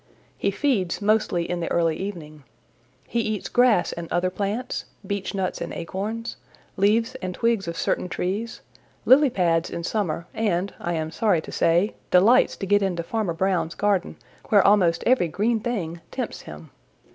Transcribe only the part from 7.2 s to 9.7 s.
and twigs of certain trees, lily pads